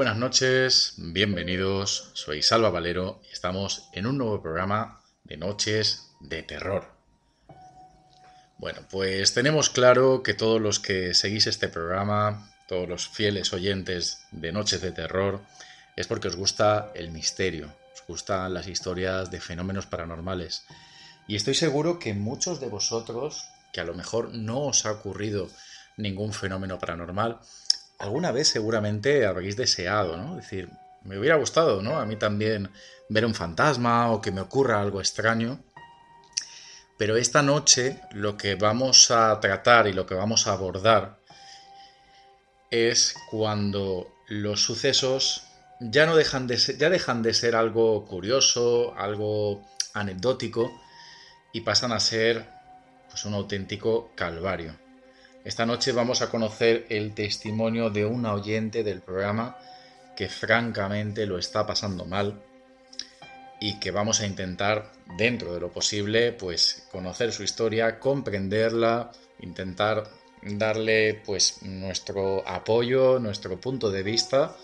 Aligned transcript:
Buenas 0.00 0.16
noches, 0.16 0.94
bienvenidos, 0.96 2.08
soy 2.14 2.40
Salva 2.40 2.70
Valero 2.70 3.20
y 3.28 3.34
estamos 3.34 3.90
en 3.92 4.06
un 4.06 4.16
nuevo 4.16 4.40
programa 4.40 5.02
de 5.24 5.36
Noches 5.36 6.08
de 6.20 6.42
Terror. 6.42 6.86
Bueno, 8.56 8.80
pues 8.90 9.34
tenemos 9.34 9.68
claro 9.68 10.22
que 10.22 10.32
todos 10.32 10.58
los 10.58 10.80
que 10.80 11.12
seguís 11.12 11.46
este 11.46 11.68
programa, 11.68 12.50
todos 12.66 12.88
los 12.88 13.08
fieles 13.10 13.52
oyentes 13.52 14.22
de 14.30 14.52
Noches 14.52 14.80
de 14.80 14.92
Terror, 14.92 15.42
es 15.96 16.06
porque 16.06 16.28
os 16.28 16.36
gusta 16.36 16.92
el 16.94 17.10
misterio, 17.10 17.70
os 17.92 18.02
gustan 18.08 18.54
las 18.54 18.68
historias 18.68 19.30
de 19.30 19.42
fenómenos 19.42 19.84
paranormales. 19.84 20.64
Y 21.28 21.36
estoy 21.36 21.54
seguro 21.54 21.98
que 21.98 22.14
muchos 22.14 22.58
de 22.58 22.68
vosotros, 22.68 23.50
que 23.70 23.82
a 23.82 23.84
lo 23.84 23.92
mejor 23.92 24.32
no 24.32 24.60
os 24.60 24.86
ha 24.86 24.92
ocurrido 24.92 25.50
ningún 25.98 26.32
fenómeno 26.32 26.78
paranormal, 26.78 27.38
alguna 28.00 28.32
vez 28.32 28.48
seguramente 28.48 29.26
habréis 29.26 29.56
deseado, 29.56 30.16
¿no? 30.16 30.38
Es 30.38 30.44
decir, 30.44 30.70
me 31.04 31.18
hubiera 31.18 31.36
gustado, 31.36 31.82
¿no? 31.82 31.98
A 31.98 32.06
mí 32.06 32.16
también 32.16 32.70
ver 33.08 33.24
un 33.24 33.34
fantasma 33.34 34.10
o 34.10 34.20
que 34.20 34.32
me 34.32 34.40
ocurra 34.40 34.80
algo 34.80 35.00
extraño. 35.00 35.60
Pero 36.98 37.16
esta 37.16 37.42
noche 37.42 38.00
lo 38.12 38.36
que 38.36 38.54
vamos 38.56 39.10
a 39.10 39.38
tratar 39.40 39.86
y 39.86 39.92
lo 39.92 40.06
que 40.06 40.14
vamos 40.14 40.46
a 40.46 40.52
abordar 40.52 41.18
es 42.70 43.14
cuando 43.30 44.14
los 44.28 44.62
sucesos 44.62 45.44
ya 45.80 46.06
no 46.06 46.14
dejan 46.14 46.46
de 46.46 46.58
ser, 46.58 46.76
ya 46.76 46.90
dejan 46.90 47.22
de 47.22 47.34
ser 47.34 47.56
algo 47.56 48.04
curioso, 48.06 48.94
algo 48.96 49.64
anecdótico 49.94 50.70
y 51.52 51.62
pasan 51.62 51.92
a 51.92 52.00
ser 52.00 52.46
pues 53.08 53.24
un 53.24 53.34
auténtico 53.34 54.12
calvario. 54.14 54.89
Esta 55.42 55.64
noche 55.64 55.92
vamos 55.92 56.20
a 56.20 56.28
conocer 56.28 56.84
el 56.90 57.14
testimonio 57.14 57.88
de 57.88 58.04
una 58.04 58.34
oyente 58.34 58.84
del 58.84 59.00
programa 59.00 59.56
que 60.14 60.28
francamente 60.28 61.24
lo 61.24 61.38
está 61.38 61.66
pasando 61.66 62.04
mal 62.04 62.42
y 63.58 63.80
que 63.80 63.90
vamos 63.90 64.20
a 64.20 64.26
intentar, 64.26 64.92
dentro 65.16 65.54
de 65.54 65.60
lo 65.60 65.70
posible, 65.72 66.32
pues 66.32 66.86
conocer 66.92 67.32
su 67.32 67.42
historia, 67.42 67.98
comprenderla, 67.98 69.12
intentar 69.40 70.10
darle 70.42 71.22
pues 71.24 71.62
nuestro 71.62 72.46
apoyo, 72.46 73.18
nuestro 73.18 73.58
punto 73.58 73.90
de 73.90 74.02
vista 74.02 74.54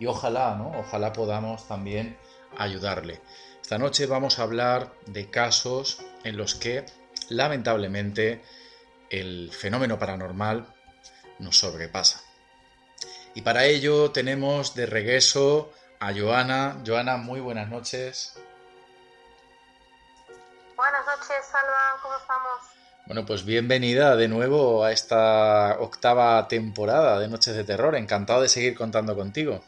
y 0.00 0.06
ojalá, 0.06 0.56
¿no? 0.56 0.78
Ojalá 0.78 1.12
podamos 1.12 1.68
también 1.68 2.16
ayudarle. 2.56 3.20
Esta 3.60 3.76
noche 3.76 4.06
vamos 4.06 4.38
a 4.38 4.44
hablar 4.44 4.94
de 5.06 5.28
casos 5.28 5.98
en 6.24 6.38
los 6.38 6.54
que 6.54 6.86
lamentablemente 7.28 8.40
el 9.12 9.52
fenómeno 9.52 9.98
paranormal 9.98 10.66
nos 11.38 11.58
sobrepasa. 11.58 12.22
Y 13.34 13.42
para 13.42 13.66
ello 13.66 14.10
tenemos 14.10 14.74
de 14.74 14.86
regreso 14.86 15.70
a 16.00 16.12
Joana. 16.14 16.78
Joana, 16.84 17.18
muy 17.18 17.40
buenas 17.40 17.68
noches. 17.68 18.38
Buenas 20.76 21.06
noches, 21.06 21.46
Salva, 21.50 22.00
¿cómo 22.02 22.16
estamos? 22.16 22.58
Bueno, 23.06 23.26
pues 23.26 23.44
bienvenida 23.44 24.16
de 24.16 24.28
nuevo 24.28 24.82
a 24.82 24.92
esta 24.92 25.76
octava 25.80 26.48
temporada 26.48 27.18
de 27.18 27.28
Noches 27.28 27.54
de 27.54 27.64
Terror. 27.64 27.94
Encantado 27.96 28.40
de 28.40 28.48
seguir 28.48 28.76
contando 28.76 29.14
contigo. 29.14 29.62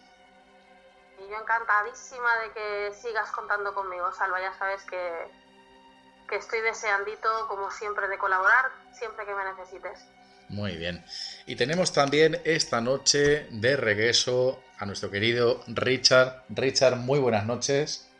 Y 1.19 1.31
yo 1.31 1.37
encantadísima 1.39 2.31
de 2.39 2.53
que 2.53 2.95
sigas 2.95 3.31
contando 3.31 3.75
conmigo, 3.75 4.11
Salva, 4.13 4.41
ya 4.41 4.55
sabes 4.59 4.83
que, 4.85 5.29
que 6.29 6.37
estoy 6.37 6.61
deseandito, 6.61 7.47
como 7.49 7.71
siempre, 7.71 8.09
de 8.09 8.19
colaborar 8.19 8.73
siempre 8.93 9.25
que 9.25 9.35
me 9.35 9.45
necesites. 9.45 10.07
Muy 10.49 10.77
bien. 10.77 11.05
Y 11.47 11.57
tenemos 11.57 11.93
también 11.93 12.41
esta 12.45 12.81
noche 12.81 13.47
de 13.51 13.77
regreso 13.77 14.63
a 14.79 14.87
nuestro 14.87 15.11
querido 15.11 15.63
Richard. 15.67 16.45
Richard, 16.49 16.97
muy 16.97 17.19
buenas 17.19 17.47
noches. 17.47 18.11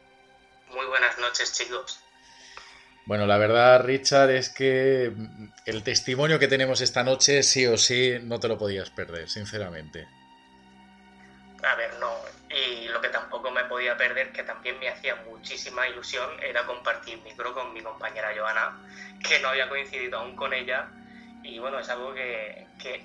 Muy 0.75 0.87
buenas 0.87 1.19
noches, 1.19 1.53
chicos. 1.53 2.01
Bueno, 3.07 3.27
la 3.27 3.37
verdad, 3.37 3.85
Richard, 3.85 4.31
es 4.31 4.49
que 4.49 5.13
el 5.67 5.83
testimonio 5.83 6.39
que 6.39 6.49
tenemos 6.49 6.81
esta 6.81 7.05
noche, 7.05 7.43
sí 7.43 7.67
o 7.67 7.77
sí, 7.77 8.19
no 8.23 8.41
te 8.41 8.49
lo 8.49 8.57
podías 8.57 8.91
perder, 8.91 9.29
sinceramente. 9.29 10.09
Muchísima 15.45 15.87
ilusión, 15.87 16.31
era 16.43 16.65
compartir 16.65 17.21
micro 17.23 17.53
con 17.53 17.75
mi 17.75 17.83
compañera 17.83 18.33
Joana, 18.35 18.81
que 19.29 19.39
no 19.41 19.49
había 19.49 19.69
coincidido 19.69 20.19
aún 20.19 20.35
con 20.35 20.55
ella. 20.55 20.89
Y 21.43 21.59
bueno, 21.59 21.79
es 21.79 21.89
algo 21.91 22.15
que, 22.15 22.67
que 22.81 23.05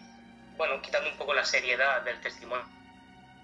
bueno, 0.55 0.81
quitando 0.81 1.09
un 1.09 1.17
poco 1.17 1.33
la 1.33 1.43
seriedad 1.43 2.01
del 2.03 2.21
testimonio 2.21 2.65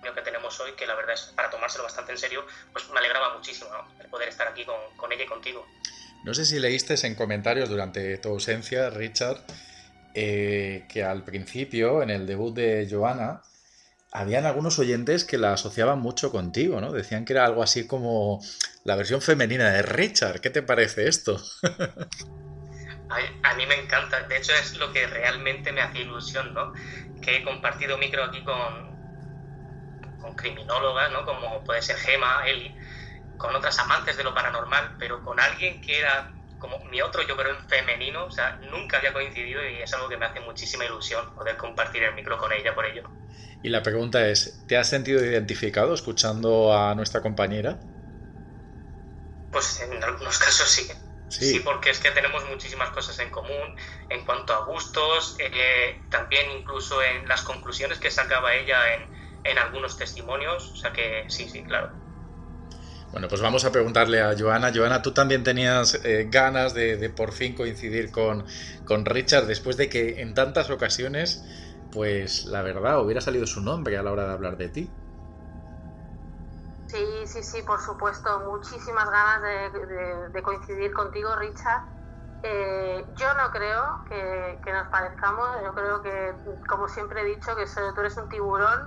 que 0.01 0.21
tenemos 0.21 0.57
hoy, 0.61 0.71
que 0.77 0.87
la 0.87 0.95
verdad 0.95 1.15
es 1.15 1.33
para 1.35 1.49
tomárselo 1.49 1.83
bastante 1.83 2.13
en 2.13 2.17
serio, 2.17 2.45
pues 2.71 2.89
me 2.89 2.99
alegraba 2.99 3.35
muchísimo 3.35 3.69
¿no? 3.69 4.01
el 4.01 4.07
poder 4.07 4.29
estar 4.29 4.47
aquí 4.47 4.63
con, 4.63 4.75
con 4.95 5.11
ella 5.11 5.25
y 5.25 5.27
contigo. 5.27 5.67
No 6.23 6.33
sé 6.33 6.45
si 6.45 6.57
leíste 6.57 6.95
en 7.05 7.15
comentarios 7.15 7.67
durante 7.67 8.17
tu 8.19 8.29
ausencia, 8.29 8.89
Richard, 8.91 9.41
eh, 10.13 10.85
que 10.87 11.03
al 11.03 11.25
principio, 11.25 12.01
en 12.01 12.11
el 12.11 12.25
debut 12.25 12.55
de 12.55 12.87
Joana, 12.89 13.41
habían 14.11 14.45
algunos 14.45 14.79
oyentes 14.79 15.25
que 15.25 15.37
la 15.37 15.53
asociaban 15.53 15.99
mucho 15.99 16.31
contigo, 16.31 16.79
¿no? 16.81 16.91
Decían 16.91 17.25
que 17.25 17.33
era 17.33 17.45
algo 17.45 17.63
así 17.63 17.85
como 17.87 18.41
la 18.83 18.95
versión 18.95 19.21
femenina 19.21 19.71
de 19.71 19.81
Richard. 19.81 20.39
¿Qué 20.39 20.49
te 20.49 20.61
parece 20.61 21.07
esto? 21.07 21.41
A, 23.43 23.53
mí 23.55 23.65
me 23.67 23.75
encanta, 23.75 24.21
de 24.23 24.37
hecho 24.37 24.51
es 24.53 24.77
lo 24.77 24.91
que 24.91 25.05
realmente 25.07 25.71
me 25.71 25.81
hace 25.81 25.99
ilusión, 25.99 26.53
¿no? 26.53 26.73
Que 27.21 27.37
he 27.37 27.43
compartido 27.43 27.97
micro 27.97 28.23
aquí 28.23 28.43
con, 28.43 28.97
con 30.19 30.35
criminólogas, 30.35 31.11
¿no? 31.11 31.23
Como 31.23 31.63
puede 31.63 31.81
ser 31.81 31.97
Gema, 31.97 32.45
Eli, 32.47 32.75
con 33.37 33.55
otras 33.55 33.77
amantes 33.79 34.17
de 34.17 34.23
lo 34.23 34.33
paranormal, 34.33 34.95
pero 34.97 35.23
con 35.23 35.39
alguien 35.39 35.81
que 35.81 35.99
era 35.99 36.34
como 36.57 36.83
mi 36.85 37.01
otro 37.01 37.21
yo, 37.27 37.35
pero 37.35 37.49
en 37.49 37.67
femenino, 37.67 38.25
o 38.25 38.31
sea, 38.31 38.57
nunca 38.71 38.97
había 38.97 39.13
coincidido 39.13 39.61
y 39.67 39.81
es 39.81 39.93
algo 39.93 40.09
que 40.09 40.17
me 40.17 40.25
hace 40.25 40.39
muchísima 40.39 40.85
ilusión 40.85 41.33
poder 41.35 41.57
compartir 41.57 42.03
el 42.03 42.15
micro 42.15 42.37
con 42.37 42.51
ella 42.51 42.73
por 42.73 42.85
ello. 42.85 43.03
Y 43.61 43.69
la 43.69 43.83
pregunta 43.83 44.27
es, 44.27 44.63
¿te 44.67 44.77
has 44.77 44.89
sentido 44.89 45.23
identificado 45.23 45.93
escuchando 45.93 46.73
a 46.73 46.93
nuestra 46.95 47.21
compañera? 47.21 47.79
Pues 49.51 49.81
en 49.81 50.03
algunos 50.03 50.37
casos 50.45 50.69
sí. 50.69 50.87
Sí. 51.27 51.53
sí. 51.53 51.59
porque 51.59 51.89
es 51.89 51.99
que 51.99 52.11
tenemos 52.11 52.45
muchísimas 52.45 52.91
cosas 52.91 53.17
en 53.19 53.31
común 53.31 53.75
en 54.09 54.23
cuanto 54.25 54.53
a 54.53 54.65
gustos, 54.65 55.35
eh, 55.39 55.99
también 56.09 56.51
incluso 56.51 57.01
en 57.01 57.27
las 57.27 57.41
conclusiones 57.41 57.97
que 57.97 58.11
sacaba 58.11 58.53
ella 58.53 58.77
en, 58.93 59.09
en, 59.43 59.57
algunos 59.57 59.97
testimonios, 59.97 60.71
o 60.71 60.75
sea 60.75 60.93
que 60.93 61.25
sí, 61.27 61.49
sí, 61.49 61.63
claro. 61.63 62.04
Bueno, 63.15 63.29
pues 63.29 63.41
vamos 63.41 63.63
a 63.63 63.71
preguntarle 63.71 64.19
a 64.19 64.35
Joana. 64.37 64.73
Joana, 64.75 65.01
¿tú 65.01 65.13
también 65.13 65.41
tenías 65.41 65.95
eh, 66.03 66.27
ganas 66.29 66.73
de, 66.73 67.09
por 67.15 67.31
fin 67.31 67.55
coincidir 67.55 68.11
con, 68.11 68.45
con 68.83 69.05
Richard 69.05 69.45
después 69.45 69.77
de 69.77 69.87
que 69.87 70.19
en 70.19 70.33
tantas 70.33 70.69
ocasiones, 70.69 71.45
pues 71.93 72.43
la 72.43 72.61
verdad, 72.61 73.01
hubiera 73.01 73.21
salido 73.21 73.47
su 73.47 73.61
nombre 73.61 73.97
a 73.97 74.03
la 74.03 74.11
hora 74.11 74.27
de 74.27 74.33
hablar 74.33 74.57
de 74.57 74.67
ti? 74.67 74.93
Sí, 76.87 77.05
sí, 77.25 77.41
sí, 77.41 77.61
por 77.61 77.79
supuesto. 77.79 78.41
Muchísimas 78.51 79.09
ganas 79.09 79.41
de, 80.33 80.43
coincidir 80.43 80.91
contigo, 80.91 81.33
Richard. 81.37 81.83
Eh, 82.43 83.01
yo 83.15 83.27
no 83.35 83.49
creo 83.49 83.81
que, 84.09 84.73
nos 84.73 84.87
parezcamos. 84.89 85.47
Yo 85.63 85.73
creo 85.73 86.01
que, 86.01 86.35
como 86.67 86.89
siempre 86.89 87.21
he 87.21 87.25
dicho, 87.25 87.55
que 87.55 87.63
tú 87.95 88.01
eres 88.01 88.17
un 88.17 88.27
tiburón 88.27 88.81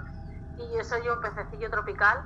y 0.59 0.77
yo 0.77 0.85
soy 0.85 1.09
un 1.09 1.19
pececillo 1.23 1.71
tropical. 1.71 2.19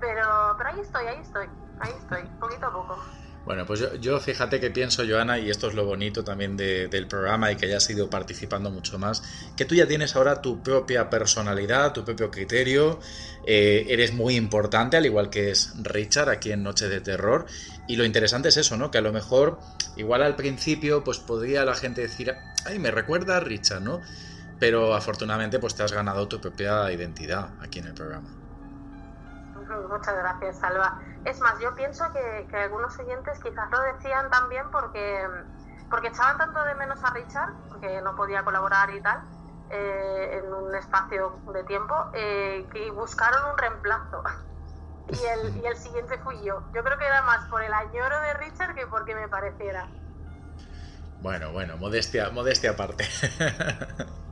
Pero, 0.00 0.54
pero 0.58 0.70
ahí 0.70 0.80
estoy, 0.80 1.06
ahí 1.06 1.20
estoy, 1.20 1.46
ahí 1.80 1.92
estoy, 1.98 2.22
poquito 2.38 2.66
a 2.66 2.72
poco. 2.72 2.98
Bueno, 3.46 3.64
pues 3.64 4.00
yo, 4.00 4.18
fíjate 4.18 4.58
que 4.58 4.72
pienso, 4.72 5.04
Joana, 5.08 5.38
y 5.38 5.50
esto 5.50 5.68
es 5.68 5.74
lo 5.74 5.84
bonito 5.84 6.24
también 6.24 6.56
del 6.56 7.06
programa 7.06 7.52
y 7.52 7.56
que 7.56 7.66
hayas 7.66 7.88
ido 7.88 8.10
participando 8.10 8.72
mucho 8.72 8.98
más, 8.98 9.22
que 9.56 9.64
tú 9.64 9.76
ya 9.76 9.86
tienes 9.86 10.16
ahora 10.16 10.42
tu 10.42 10.64
propia 10.64 11.08
personalidad, 11.08 11.92
tu 11.92 12.04
propio 12.04 12.28
criterio, 12.28 12.98
eh, 13.46 13.86
eres 13.88 14.12
muy 14.12 14.34
importante, 14.34 14.96
al 14.96 15.06
igual 15.06 15.30
que 15.30 15.52
es 15.52 15.74
Richard 15.80 16.28
aquí 16.28 16.50
en 16.50 16.64
Noche 16.64 16.88
de 16.88 17.00
Terror, 17.00 17.46
y 17.86 17.94
lo 17.94 18.04
interesante 18.04 18.48
es 18.48 18.56
eso, 18.56 18.76
¿no? 18.76 18.90
Que 18.90 18.98
a 18.98 19.02
lo 19.02 19.12
mejor, 19.12 19.60
igual 19.94 20.24
al 20.24 20.34
principio, 20.34 21.04
pues 21.04 21.20
podría 21.20 21.64
la 21.64 21.76
gente 21.76 22.00
decir, 22.00 22.34
ay, 22.64 22.80
me 22.80 22.90
recuerda 22.90 23.36
a 23.36 23.40
Richard, 23.40 23.80
¿no? 23.80 24.00
Pero 24.58 24.92
afortunadamente, 24.92 25.60
pues 25.60 25.76
te 25.76 25.84
has 25.84 25.92
ganado 25.92 26.26
tu 26.26 26.40
propia 26.40 26.90
identidad 26.90 27.50
aquí 27.60 27.78
en 27.78 27.86
el 27.86 27.94
programa. 27.94 28.45
Muchas 29.88 30.16
gracias, 30.16 30.58
Salva. 30.58 30.98
Es 31.24 31.40
más, 31.40 31.58
yo 31.60 31.74
pienso 31.74 32.04
que, 32.12 32.56
algunos 32.56 32.98
oyentes 32.98 33.38
quizás 33.40 33.70
lo 33.70 33.80
decían 33.80 34.30
también 34.30 34.70
porque, 34.70 35.28
porque 35.90 36.08
echaban 36.08 36.38
tanto 36.38 36.62
de 36.64 36.74
menos 36.74 37.02
a 37.04 37.10
Richard, 37.12 37.52
porque 37.68 38.00
no 38.02 38.14
podía 38.14 38.44
colaborar 38.44 38.90
y 38.90 39.00
tal, 39.00 39.20
eh, 39.70 40.40
en 40.42 40.52
un 40.52 40.74
espacio 40.74 41.40
de 41.52 41.64
tiempo, 41.64 41.94
eh, 42.14 42.66
que 42.72 42.90
buscaron 42.90 43.50
un 43.50 43.58
reemplazo. 43.58 44.22
Y 45.08 45.24
el, 45.24 45.56
y 45.58 45.64
el 45.64 45.76
siguiente 45.76 46.18
fui 46.18 46.34
yo. 46.42 46.60
Yo 46.74 46.82
creo 46.82 46.98
que 46.98 47.06
era 47.06 47.22
más 47.22 47.48
por 47.48 47.62
el 47.62 47.72
añoro 47.72 48.20
de 48.22 48.34
Richard 48.34 48.74
que 48.74 48.88
porque 48.88 49.14
me 49.14 49.28
pareciera. 49.28 49.88
Bueno, 51.20 51.52
bueno, 51.52 51.76
modestia, 51.76 52.30
modestia 52.30 52.72
aparte. 52.72 53.04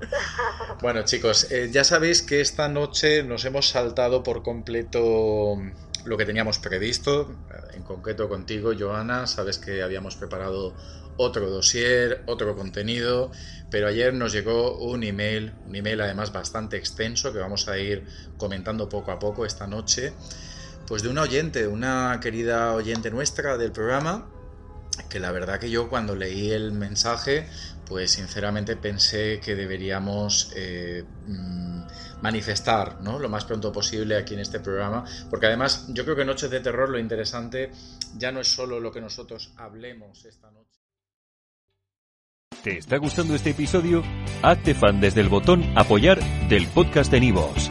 bueno, 0.80 1.04
chicos, 1.04 1.50
eh, 1.50 1.70
ya 1.72 1.84
sabéis 1.84 2.22
que 2.22 2.40
esta 2.40 2.68
noche 2.68 3.22
nos 3.22 3.44
hemos 3.44 3.68
saltado 3.68 4.22
por 4.22 4.42
completo 4.42 5.56
lo 6.04 6.16
que 6.16 6.26
teníamos 6.26 6.58
previsto, 6.58 7.34
en 7.72 7.82
concreto 7.82 8.28
contigo, 8.28 8.72
Joana, 8.78 9.26
sabes 9.26 9.58
que 9.58 9.82
habíamos 9.82 10.16
preparado 10.16 10.74
otro 11.16 11.48
dossier, 11.48 12.22
otro 12.26 12.56
contenido, 12.56 13.30
pero 13.70 13.88
ayer 13.88 14.12
nos 14.12 14.32
llegó 14.32 14.78
un 14.78 15.02
email, 15.04 15.54
un 15.66 15.76
email 15.76 16.00
además 16.00 16.32
bastante 16.32 16.76
extenso 16.76 17.32
que 17.32 17.38
vamos 17.38 17.68
a 17.68 17.78
ir 17.78 18.06
comentando 18.36 18.88
poco 18.88 19.12
a 19.12 19.18
poco 19.18 19.46
esta 19.46 19.66
noche, 19.66 20.12
pues 20.86 21.02
de 21.02 21.08
una 21.08 21.22
oyente, 21.22 21.66
una 21.66 22.18
querida 22.20 22.74
oyente 22.74 23.10
nuestra 23.10 23.56
del 23.56 23.72
programa, 23.72 24.28
que 25.08 25.20
la 25.20 25.32
verdad 25.32 25.58
que 25.58 25.70
yo 25.70 25.88
cuando 25.88 26.14
leí 26.14 26.50
el 26.50 26.72
mensaje, 26.72 27.46
pues 27.86 28.12
sinceramente 28.12 28.76
pensé 28.76 29.40
que 29.40 29.54
deberíamos 29.54 30.52
eh, 30.56 31.04
mm, 31.26 31.82
manifestar 32.22 33.00
¿no? 33.02 33.18
lo 33.18 33.28
más 33.28 33.44
pronto 33.44 33.72
posible 33.72 34.16
aquí 34.16 34.34
en 34.34 34.40
este 34.40 34.60
programa, 34.60 35.04
porque 35.30 35.46
además 35.46 35.86
yo 35.88 36.04
creo 36.04 36.16
que 36.16 36.24
Noches 36.24 36.50
de 36.50 36.60
Terror 36.60 36.88
lo 36.88 36.98
interesante 36.98 37.70
ya 38.16 38.32
no 38.32 38.40
es 38.40 38.48
solo 38.48 38.80
lo 38.80 38.92
que 38.92 39.00
nosotros 39.00 39.52
hablemos 39.56 40.24
esta 40.24 40.50
noche. 40.50 40.80
¿Te 42.62 42.78
está 42.78 42.96
gustando 42.96 43.34
este 43.34 43.50
episodio? 43.50 44.02
Hazte 44.42 44.74
fan 44.74 44.98
desde 44.98 45.20
el 45.20 45.28
botón 45.28 45.62
apoyar 45.76 46.18
del 46.48 46.66
podcast 46.68 47.10
de 47.10 47.20
Nivos. 47.20 47.70